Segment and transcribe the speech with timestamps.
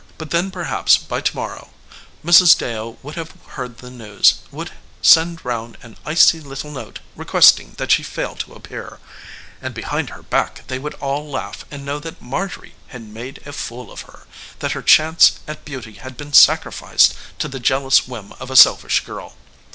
[0.17, 1.69] But then perhaps by to morrow
[2.25, 2.57] Mrs.
[2.57, 4.71] Deyo would have heard the news; would
[5.03, 8.97] send round an icy little note requesting that she fail to appear
[9.61, 13.53] and behind her back they would all laugh and know that Marjorie had made a
[13.53, 14.23] fool of her;
[14.57, 19.01] that her chance at beauty had been sacrificed to the jealous whim of a selfish
[19.05, 19.35] girl.